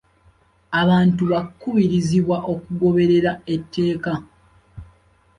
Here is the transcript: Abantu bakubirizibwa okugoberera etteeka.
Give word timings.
Abantu 0.81 1.23
bakubirizibwa 1.31 2.37
okugoberera 2.53 3.31
etteeka. 3.53 4.13